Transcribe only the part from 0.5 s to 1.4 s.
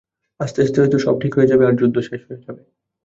আস্তে হয়তো সব ঠিক